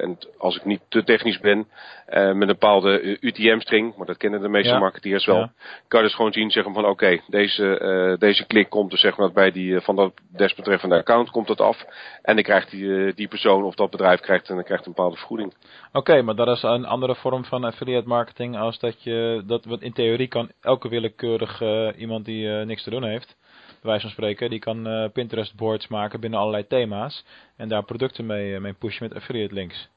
[0.00, 1.66] en als ik niet te technisch ben,
[2.06, 4.78] met een bepaalde UTM-string, maar dat kennen de meeste ja.
[4.78, 5.38] marketeers wel.
[5.38, 5.52] Ja.
[5.88, 9.16] Kan je dus gewoon zien, zeggen van oké, okay, deze, deze klik komt dus zeg
[9.16, 11.84] maar bij die, van dat desbetreffende account komt dat af.
[12.22, 14.92] En dan krijgt die eh, die persoon of dat bedrijf krijgt, en dan krijgt een
[14.92, 15.54] bepaalde vergoeding.
[15.92, 19.92] Oké, maar dat is een andere vorm van affiliate marketing als dat je, dat in
[19.92, 24.10] theorie kan elke willekeurig uh, iemand die uh, niks te doen heeft, bij wijze van
[24.10, 27.24] spreken, die kan Pinterest boards maken binnen allerlei thema's
[27.56, 29.88] en daar producten mee, mee pushen met affiliate links.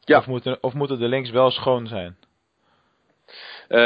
[0.00, 0.18] Ja.
[0.18, 2.16] Of moeten, of moeten de links wel schoon zijn?
[3.68, 3.78] Uh,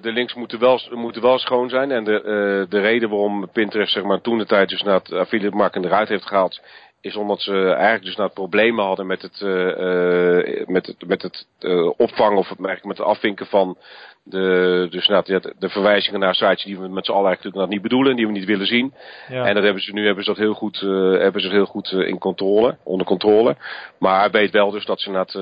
[0.00, 1.90] de links moeten wel, moeten wel schoon zijn.
[1.90, 5.12] En de, uh, de reden waarom Pinterest zeg maar, toen de tijd dus naar het
[5.12, 6.60] affiliate marketing eruit heeft gehaald,
[7.06, 11.46] is omdat ze eigenlijk dus nou problemen hadden met het, uh, met het, met het
[11.60, 13.76] uh, opvangen of eigenlijk met het afvinken van
[14.22, 17.72] de, dus nou, de, de verwijzingen naar sites die we met z'n allen eigenlijk natuurlijk
[17.72, 18.94] niet bedoelen, die we niet willen zien.
[19.28, 19.44] Ja.
[19.46, 21.92] En dat hebben ze nu hebben ze dat heel goed, uh, hebben ze heel goed
[21.92, 23.56] in controle, onder controle.
[23.98, 25.32] Maar hij weet wel dus dat ze net,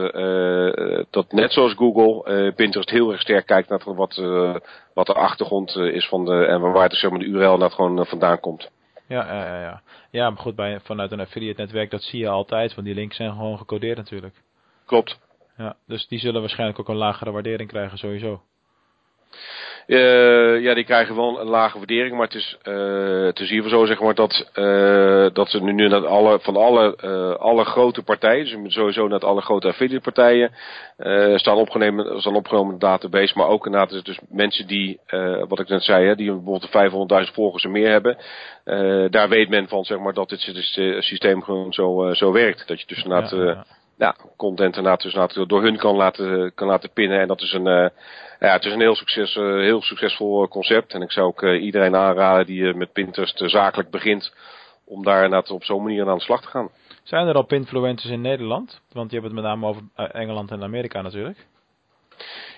[1.11, 4.17] dat net zoals Google, Pinterest heel erg sterk kijkt naar wat,
[4.95, 8.07] wat de achtergrond is van de, en waar het zeg maar de URL net gewoon
[8.07, 8.71] vandaan komt.
[9.07, 9.83] Ja, ja, ja, ja.
[10.11, 13.17] Ja, maar goed, bij, vanuit een affiliate netwerk, dat zie je altijd, want die links
[13.17, 14.43] zijn gewoon gecodeerd natuurlijk.
[14.87, 15.19] Klopt.
[15.57, 18.43] Ja, dus die zullen waarschijnlijk ook een lagere waardering krijgen, sowieso.
[19.87, 23.69] Uh, ja, die krijgen wel een lage waardering, maar het is, uh, het is hier
[23.69, 26.97] zo zeg maar dat, uh, dat ze nu, nu naar alle, van alle,
[27.39, 30.51] alle grote partijen, dus sowieso naar alle grote affiliate partijen,
[31.39, 35.01] staan, opgenomen, staan opgenomen in de database, maar ook inderdaad dus mensen die,
[35.49, 38.17] wat ik net zei, hè, die bijvoorbeeld 500.000 volgers en meer hebben,
[39.11, 40.41] daar weet men van zeg maar dat dit
[40.99, 42.69] systeem gewoon zo, zo werkt.
[42.69, 43.65] Dat je dus inderdaad, ja, ja.
[43.99, 47.53] Ja, content inderdaad, dus inderdaad door hun kan laten, kan laten pinnen en dat is
[47.53, 47.91] een
[48.45, 50.93] ja, het is een heel, succes, uh, heel succesvol eh, concept.
[50.93, 54.35] En ik zou ook uh, iedereen aanraden die met Pinterest zakelijk begint,
[54.85, 56.69] om daar op zo'n manier aan de slag te gaan.
[57.03, 58.81] Zijn er al pinfluencers in Nederland?
[58.93, 61.47] Want je hebt het met name over Engeland en Amerika natuurlijk.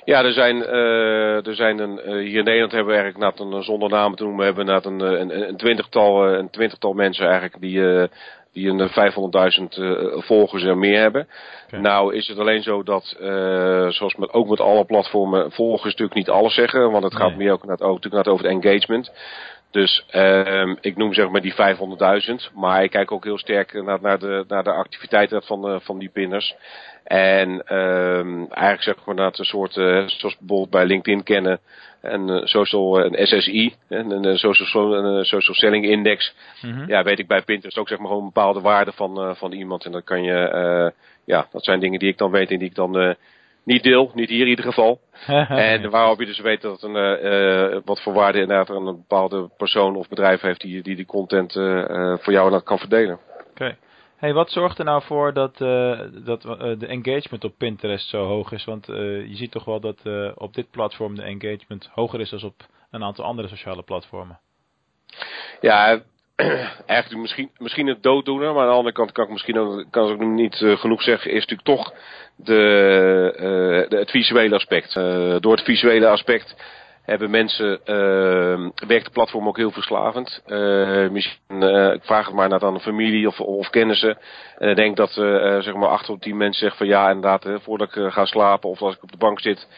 [0.05, 3.63] Ja, er zijn, uh, er zijn een, uh, hier in Nederland hebben we eigenlijk een,
[3.63, 7.79] zonder namen te noemen, we hebben een, een, een, twintigtal, een twintigtal mensen eigenlijk die,
[7.79, 8.05] uh,
[8.57, 11.29] die een 500.000 uh, volgers en meer hebben.
[11.67, 11.81] Okay.
[11.81, 16.15] Nou is het alleen zo dat, uh, zoals met, ook met alle platformen, volgers natuurlijk
[16.15, 16.91] niet alles zeggen.
[16.91, 19.13] Want het gaat meer ook, net, ook natuurlijk net over het engagement.
[19.71, 21.55] Dus uh, ik noem zeg maar die
[22.51, 22.55] 500.000.
[22.55, 25.99] Maar ik kijk ook heel sterk naar, naar, de, naar de activiteiten van, de, van
[25.99, 26.55] die pinners.
[27.05, 31.61] En um, eigenlijk zeg maar dat een soort, uh, zoals bijvoorbeeld bij LinkedIn kennen,
[32.13, 36.35] een uh, social, een SSI, een, een, social, een social selling index.
[36.63, 36.89] Mm-hmm.
[36.89, 39.85] Ja, weet ik bij Pinterest ook zeg maar gewoon een bepaalde waarde van, van iemand.
[39.85, 42.69] En dan kan je, uh, ja, dat zijn dingen die ik dan weet en die
[42.69, 43.15] ik dan uh,
[43.65, 45.01] niet deel, niet hier in ieder geval.
[45.49, 49.97] en waarop je dus weet dat een, uh, wat voor waarde inderdaad een bepaalde persoon
[49.97, 51.53] of bedrijf heeft die die, die content
[52.23, 53.19] voor jou dan kan verdelen.
[53.41, 53.51] Oké.
[53.51, 53.77] Okay.
[54.27, 58.25] Hey, wat zorgt er nou voor dat, uh, dat uh, de engagement op Pinterest zo
[58.25, 58.65] hoog is?
[58.65, 58.97] Want uh,
[59.29, 60.01] je ziet toch wel dat
[60.35, 62.55] op dit platform de engagement hoger is dan op
[62.91, 64.39] een aantal andere sociale platformen.
[65.61, 66.01] Ja,
[66.87, 70.11] eigenlijk misschien, misschien het dooddoener, maar aan de andere kant kan ik misschien ook, kan
[70.11, 71.93] ik niet genoeg zeggen, is natuurlijk toch
[72.37, 74.95] de, de het visuele aspect.
[75.43, 76.57] door het visuele aspect
[77.07, 80.43] hebben mensen, uh, werkt de platform ook heel verslavend.
[80.47, 84.19] Uh, misschien, uh, ik vraag het maar naar dan familie of, of kennissen.
[84.59, 87.61] En ik denk dat zeg maar 8 tot 10 mensen zeggen van ja inderdaad, hè,
[87.61, 89.69] voordat ik ga slapen of als ik op de bank zit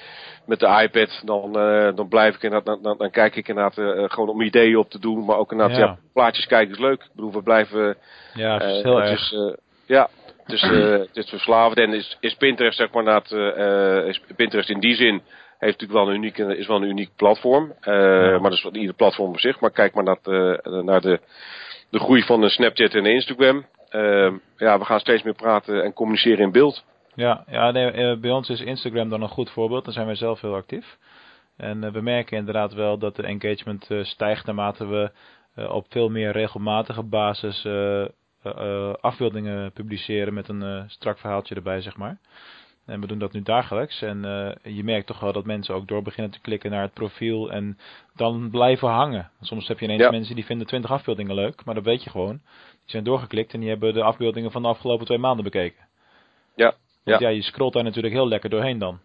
[0.47, 1.53] met de iPad, dan,
[1.95, 5.25] dan blijf ik inderdaad, dan, dan kijk ik inderdaad gewoon om ideeën op te doen.
[5.25, 5.85] Maar ook inderdaad, ja.
[5.85, 7.03] ja plaatjes kijken is leuk.
[7.03, 7.97] Ik bedoel, we blijven...
[8.35, 9.11] Ja, het is heel erg.
[9.11, 10.09] Is, ja,
[10.47, 13.23] dus het is verslavend en is, is Pinterest zeg maar
[14.07, 15.23] is Pinterest in die zin
[15.59, 17.65] heeft natuurlijk wel een uniek, is wel een uniek platform.
[17.65, 18.39] Uh, ja.
[18.39, 19.61] Maar dat is ieder platform op zich.
[19.61, 21.21] Maar kijk maar naar, de, naar de,
[21.91, 23.67] de groei van de Snapchat en Instagram.
[23.91, 26.85] Uh, ja, we gaan steeds meer praten en communiceren in beeld.
[27.15, 29.85] Ja, ja nee, bij ons is Instagram dan een goed voorbeeld.
[29.85, 30.97] Daar zijn wij zelf heel actief.
[31.57, 35.11] En uh, we merken inderdaad wel dat de engagement stijgt naarmate we
[35.69, 37.67] op veel meer regelmatige basis
[39.01, 42.19] afbeeldingen publiceren met een strak verhaaltje erbij, zeg maar.
[42.89, 44.03] En we doen dat nu dagelijks.
[44.03, 44.21] En
[44.63, 47.79] je merkt toch wel dat mensen ook door beginnen te klikken naar het profiel en
[48.17, 49.31] dan blijven hangen.
[49.41, 52.41] Soms heb je ineens mensen die vinden 20 afbeeldingen leuk, maar dat weet je gewoon.
[52.71, 55.87] Die zijn doorgeklikt en die hebben de afbeeldingen van de afgelopen twee maanden bekeken.
[56.55, 56.75] Ja.
[57.05, 58.99] Want ja, je scrolt daar natuurlijk heel lekker doorheen dan.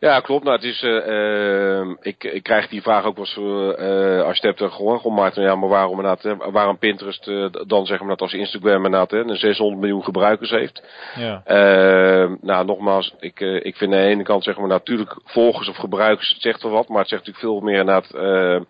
[0.00, 0.44] Ja, klopt.
[0.44, 4.48] Nou, het is, uh, ik, ik krijg die vraag ook wel eens, uh, als je
[4.48, 5.34] het hebt gewoon gemaakt.
[5.34, 7.30] Ja, maar waarom inderdaad, waarom Pinterest
[7.66, 10.82] dan zeg maar dat als Instagram inderdaad een 600 miljoen gebruikers heeft.
[11.16, 11.42] Ja.
[11.46, 15.76] Uh, nou, nogmaals, ik, ik vind aan de ene kant zeg maar natuurlijk volgers of
[15.76, 18.66] gebruikers, het zegt wel wat, maar het zegt natuurlijk veel meer inderdaad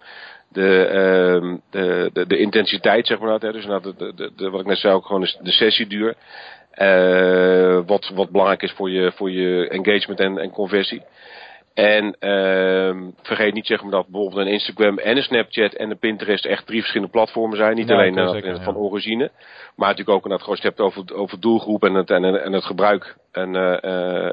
[0.52, 3.40] de, de, de, de, intensiteit zeg maar.
[3.40, 3.52] Hè.
[3.52, 6.14] Dus de, de, de, wat ik net zei ook gewoon de sessieduur.
[6.78, 11.02] Uh, wat, wat belangrijk is voor je, voor je engagement en, en conversie.
[11.74, 15.98] En uh, vergeet niet zeg maar dat bijvoorbeeld een Instagram en een Snapchat en een
[15.98, 17.74] Pinterest echt drie verschillende platformen zijn.
[17.74, 18.80] Niet alleen uh, zeker, van ja.
[18.80, 19.30] origine,
[19.76, 23.16] maar natuurlijk ook dat gewoon hebt over, over doelgroep en het, en, en het gebruik.
[23.32, 23.76] En uh,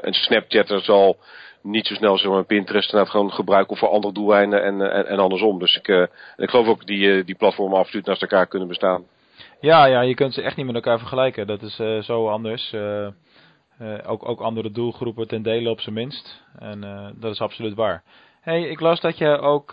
[0.00, 1.16] een Snapchatter zal
[1.62, 5.58] niet zo snel maar, Pinterest inderdaad gewoon gebruiken voor andere doeleinden en, en, en andersom.
[5.58, 9.04] Dus ik, ik geloof ook die, die platformen absoluut naast elkaar kunnen bestaan.
[9.66, 11.46] Ja, ja, je kunt ze echt niet met elkaar vergelijken.
[11.46, 12.72] Dat is uh, zo anders.
[12.72, 13.06] Uh,
[13.82, 16.42] uh, ook, ook andere doelgroepen ten dele op zijn minst.
[16.58, 16.80] En
[17.20, 18.02] dat is absoluut waar.
[18.40, 19.70] Hey, ik las dat je ook,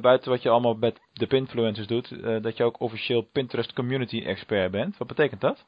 [0.00, 4.70] buiten wat je allemaal met de Pinfluencers doet, dat je ook officieel Pinterest Community Expert
[4.70, 4.98] bent.
[4.98, 5.64] Wat betekent dat?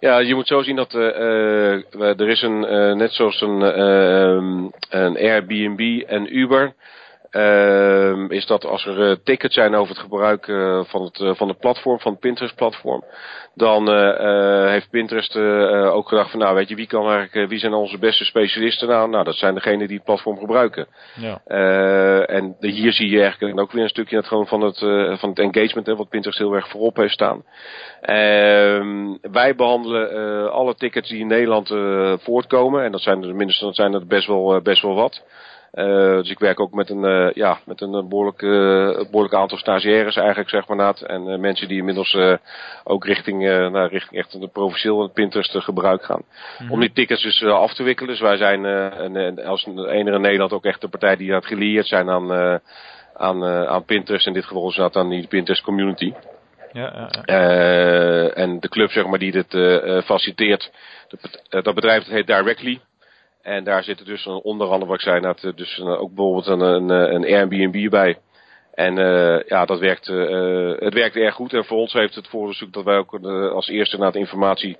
[0.00, 2.60] Ja, je moet zo zien dat er is een,
[2.96, 3.60] net zoals een,
[4.90, 6.74] een Airbnb en Uber
[7.34, 11.34] uh, is dat als er uh, tickets zijn over het gebruik uh, van, het, uh,
[11.34, 13.04] van de platform, van het Pinterest-platform,
[13.54, 13.88] dan
[14.68, 15.36] heeft Pinterest
[15.86, 19.08] ook gedacht van, nou weet je, wie, kan eigenlijk, wie zijn onze beste specialisten nou?
[19.08, 20.86] Nou, dat zijn degenen die het platform gebruiken.
[21.14, 21.40] Ja.
[22.26, 24.78] en de, hier zie je eigenlijk ook weer een stukje het, gewoon van, het,
[25.18, 27.44] van het engagement, hè, wat Pinterest heel erg voorop heeft staan.
[28.00, 31.68] Ehm, wij behandelen alle tickets die in Nederland
[32.22, 35.22] voortkomen, en dat zijn er minstens dat zijn er best wel, best wel wat.
[35.74, 38.50] Uh, dus ik werk ook met een, uh, ja, met een behoorlijk, uh,
[39.10, 41.00] behoorlijk aantal stagiaires eigenlijk, zeg maar naad.
[41.00, 42.16] En mensen die inmiddels
[42.84, 46.22] ook richting, nou, richting echt een provincieel Pinterest gebruik gaan.
[46.24, 46.70] Mm -hmm.
[46.70, 48.10] Om die tickets dus af te wikkelen.
[48.10, 51.86] Dus wij zijn een, als enige in Nederland ook echt de partij die het gelieerd
[51.86, 52.60] zijn aan,
[53.16, 54.26] aan, aan Pinterest.
[54.26, 56.12] In dit geval is dat aan die Pinterest community.
[56.72, 58.28] Ja, ja, ja.
[58.28, 59.56] en de club zeg maar die dit
[60.04, 60.70] faciliteert,
[61.48, 62.80] dat bedrijf dat heet Directly.
[63.44, 66.90] En daar zitten dus onder andere, wat ik zei, net, dus ook bijvoorbeeld een, een,
[66.90, 68.18] een Airbnb bij.
[68.74, 71.52] En uh, ja, dat werkt, uh, het werkt erg goed.
[71.52, 74.76] En voor ons heeft het voordeel dat wij ook uh, als eerste na de informatie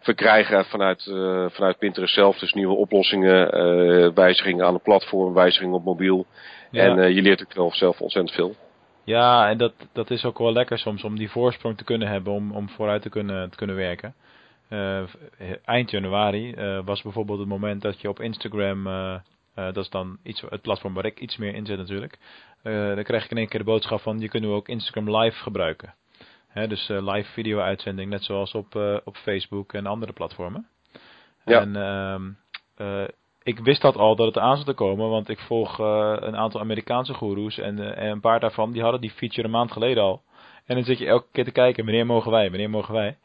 [0.00, 1.02] verkrijgen vanuit,
[1.52, 2.38] vanuit Pinterest zelf.
[2.38, 6.26] Dus nieuwe oplossingen, wijzigingen aan de platform, wijzigingen op mobiel.
[6.70, 6.82] Ja.
[6.82, 8.54] En je leert ook zelf ontzettend veel.
[9.04, 12.32] Ja, en dat, dat is ook wel lekker soms om die voorsprong te kunnen hebben
[12.32, 14.14] om, om vooruit te kunnen, te kunnen werken.
[14.72, 15.02] Uh,
[15.64, 19.14] eind januari uh, was bijvoorbeeld het moment dat je op Instagram, uh,
[19.54, 22.18] dat is dan iets, het platform waar ik iets meer in zit natuurlijk,
[22.62, 25.36] dan kreeg ik in één keer de boodschap van je kunt nu ook Instagram live
[25.36, 25.94] gebruiken.
[26.48, 30.66] Hè, dus live video uitzending, net zoals op, op Facebook en andere platformen.
[31.44, 31.60] Ja.
[31.60, 33.06] En ehm,
[33.42, 36.60] ik wist dat al dat het aan zat te komen, want ik volg een aantal
[36.60, 40.22] Amerikaanse goeroes en, en een paar daarvan die hadden die feature een maand geleden al.
[40.66, 43.16] En dan zit je elke keer te kijken, wanneer mogen wij, wanneer mogen wij.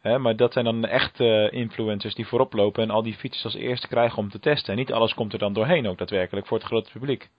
[0.00, 3.54] Hè, maar dat zijn dan echte influencers die voorop lopen en al die features als
[3.54, 4.72] eerste krijgen om te testen.
[4.72, 7.30] En niet alles komt er dan doorheen ook daadwerkelijk voor het grote publiek.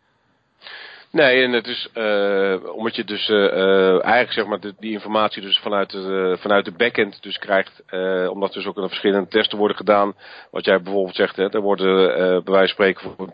[1.11, 5.41] Nee, en het is, uh, omdat je dus uh, eigenlijk zeg maar de, die informatie
[5.41, 7.83] dus vanuit de, vanuit de backend dus krijgt,
[8.29, 10.13] omdat dus ook een verschillende testen worden gedaan.
[10.51, 12.07] Wat jij bijvoorbeeld zegt, hè, er worden
[12.43, 13.27] bij wijze van spreken voor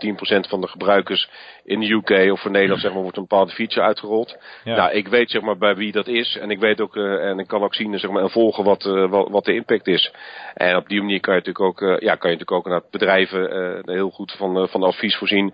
[0.45, 1.29] 10% van de gebruikers
[1.63, 4.37] in de UK of voor Nederland zeg maar wordt een bepaalde feature uitgerold.
[4.63, 4.75] Ja.
[4.75, 7.47] Nou, ik weet zeg maar bij wie dat is en ik weet ook en ik
[7.47, 10.13] kan ook zien zeg maar en volgen wat, wat, wat de impact is.
[10.53, 13.81] En op die manier kan je natuurlijk ook, ja, kan je natuurlijk ook naar bedrijven
[13.85, 15.53] heel goed van, van advies voorzien.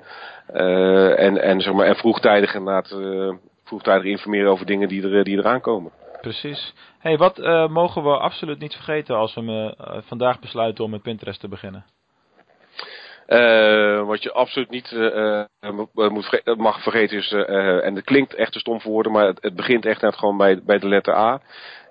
[0.52, 5.38] Uh, en, en, zeg maar, en vroegtijdig uh, vroegtijdig informeren over dingen die, er, die
[5.38, 5.92] eraan komen.
[6.22, 6.74] Precies.
[7.00, 9.76] hey, wat uh, mogen we absoluut niet vergeten als we
[10.06, 11.86] vandaag besluiten om met Pinterest te beginnen?
[14.06, 14.92] wat je absoluut niet
[16.10, 19.56] moet mag vergeten is, en het klinkt echt te stom voor woorden, maar het, het
[19.56, 21.42] begint echt net gewoon bij, bij de letter A.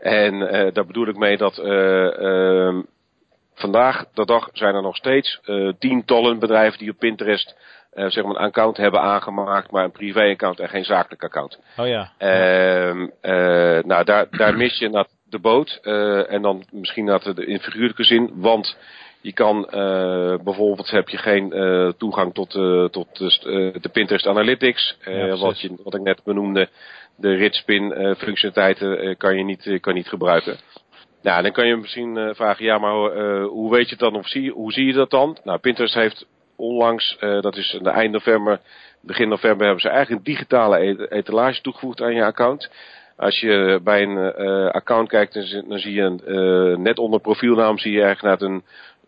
[0.00, 0.38] En
[0.72, 2.82] daar bedoel ik mee dat ehm,
[3.54, 5.40] vandaag de dag zijn er nog steeds
[5.78, 7.56] tientallen bedrijven die op Pinterest
[7.94, 11.59] uh, zeg maar een account hebben aangemaakt, maar een privé-account en geen zakelijk account.
[11.76, 12.12] Oh ja.
[12.18, 15.78] Uh, uh, nou, daar, daar mis je naar de boot.
[16.28, 18.76] en dan misschien naar de, in figuurlijke zin, want
[19.20, 19.66] Je kan
[20.44, 21.50] bijvoorbeeld heb je geen
[21.98, 22.50] toegang tot,
[22.92, 23.18] tot
[23.83, 24.96] de Pinterest Analytics,
[25.38, 26.68] wat, je, wat ik net benoemde.
[27.16, 30.57] De Ritspin functionaliteiten kan je niet, kan niet gebruiken.
[31.22, 32.92] Nou, dan kan je misschien vragen, ja, maar
[33.44, 35.38] hoe weet je het dan of zie, hoe zie je dat dan?
[35.44, 38.60] Nou, Pinterest heeft onlangs, dat is de eind november,
[39.00, 42.70] begin november, hebben ze eigenlijk een digitale e-, etalage toegevoegd aan je account.
[43.16, 45.34] Als je bij een uh, account kijkt,
[45.68, 48.62] dan, zie je uh, net onder profielnaam zie je eigenlijk een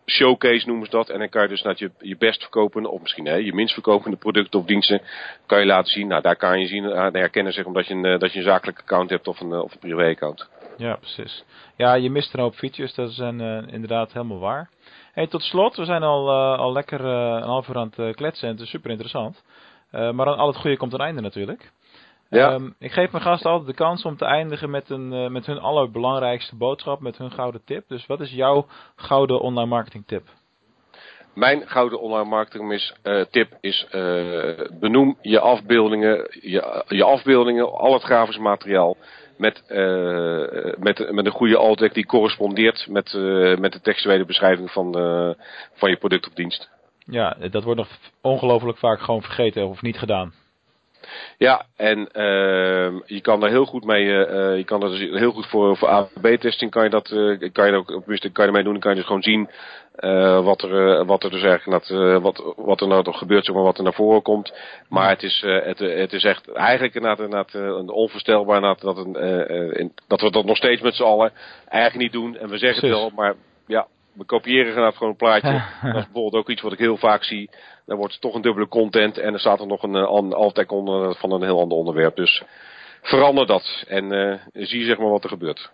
[0.06, 1.08] showcase noemen ze dat.
[1.08, 3.74] En dan kan je dus naar je, je best verkopende, of misschien hè, je minst
[3.74, 5.02] verkopende producten of diensten,
[5.46, 6.06] kan je laten zien.
[6.06, 9.10] Nou, daar kan je zien, herkennen zeg, omdat je een, dat je een zakelijk account
[9.10, 10.48] hebt of een, of een privé account.
[10.76, 11.44] Ja, precies.
[11.76, 14.70] Ja, je mist een hoop features, dat is inderdaad helemaal waar.
[15.12, 18.54] Hey, tot slot, we zijn al, al lekker een half uur aan het kletsen en
[18.54, 19.44] het is super interessant.
[19.90, 21.72] maar aan al het goede komt een einde natuurlijk.
[22.30, 22.50] Ja.
[22.50, 25.58] Ehm, ik geef mijn gasten altijd de kans om te eindigen met, een, met hun
[25.58, 27.88] allerbelangrijkste boodschap, met hun gouden tip.
[27.88, 30.28] Dus wat is jouw gouden online marketing tip?
[31.34, 37.92] Mijn gouden online marketing uh, tip is uh, benoem je afbeeldingen, je, je afbeeldingen, al
[37.92, 38.96] het grafisch materiaal
[39.36, 39.62] met,
[40.78, 43.12] met, met een goede alt die correspondeert met,
[43.58, 44.92] met de textuele beschrijving van,
[45.72, 46.70] van je product of dienst.
[46.98, 47.88] Ja, dat wordt nog
[48.20, 50.32] ongelooflijk vaak gewoon vergeten of niet gedaan.
[51.38, 55.32] Ja, en uh, je kan daar heel goed mee, uh, je kan er dus heel
[55.32, 58.62] goed voor, voor A-B-testing kan je dat, uh, kan je ook, tenminste kan je ermee
[58.62, 59.48] doen, dan kan je dus gewoon zien
[60.44, 63.64] wat, er, wat er dus eigenlijk, dat, wat, wat er nou toch gebeurt, zeg maar,
[63.64, 64.52] wat er naar voren komt.
[64.88, 69.14] Maar het is, het, het is echt eigenlijk inderdaad, inderdaad een onvoorstelbaar dat, een,
[69.76, 71.32] in, dat we dat nog steeds met z'n allen
[71.68, 72.36] eigenlijk niet doen.
[72.36, 73.34] En we zeggen het wel, maar
[73.66, 75.50] ja, we kopiëren inderdaad gewoon een plaatje.
[75.82, 77.50] dat is bijvoorbeeld ook iets wat ik heel vaak zie.
[77.86, 80.38] Dan wordt het toch een dubbele content en er staat er nog een, een eh,
[80.38, 82.16] alt onder van een heel ander onderwerp.
[82.16, 82.42] Dus
[83.02, 85.70] verander dat en uh, zie zeg maar wat er gebeurt.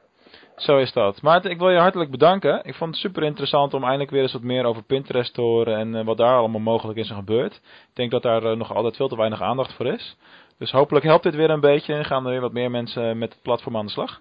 [0.56, 1.22] Zo is dat.
[1.22, 2.60] Maarten, ik wil je hartelijk bedanken.
[2.64, 5.76] Ik vond het super interessant om eindelijk weer eens wat meer over Pinterest te horen
[5.76, 7.54] en uh, wat daar allemaal mogelijk is en gebeurt.
[7.54, 10.16] Ik denk dat daar uh, nog altijd veel te weinig aandacht voor is.
[10.58, 13.32] Dus hopelijk helpt dit weer een beetje en gaan er weer wat meer mensen met
[13.32, 14.20] het platform aan de slag.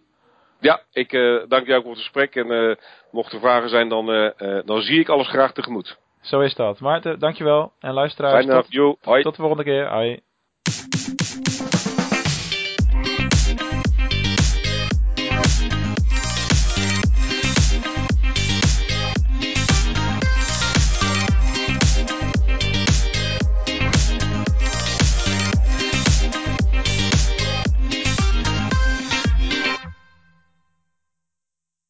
[0.60, 2.36] Ja, ik uh, dank jou voor het gesprek.
[2.36, 2.76] En uh,
[3.12, 5.98] mocht er vragen zijn, dan, uh, dan zie ik alles graag tegemoet.
[6.22, 6.80] Zo is dat.
[6.80, 7.72] Maarten, dankjewel.
[7.80, 8.68] En luisteraars, tot,
[9.02, 9.88] tot de volgende keer.
[9.88, 10.20] Hoi.